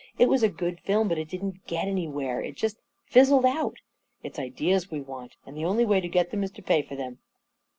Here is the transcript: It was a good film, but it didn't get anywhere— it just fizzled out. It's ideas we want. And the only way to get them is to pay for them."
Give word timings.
It 0.17 0.27
was 0.29 0.41
a 0.41 0.49
good 0.49 0.79
film, 0.79 1.07
but 1.09 1.19
it 1.19 1.27
didn't 1.29 1.67
get 1.67 1.87
anywhere— 1.87 2.41
it 2.41 2.55
just 2.55 2.77
fizzled 3.05 3.45
out. 3.45 3.77
It's 4.23 4.39
ideas 4.39 4.89
we 4.89 4.99
want. 4.99 5.35
And 5.45 5.55
the 5.55 5.65
only 5.65 5.85
way 5.85 6.01
to 6.01 6.07
get 6.09 6.31
them 6.31 6.41
is 6.43 6.49
to 6.53 6.63
pay 6.63 6.81
for 6.81 6.95
them." 6.95 7.19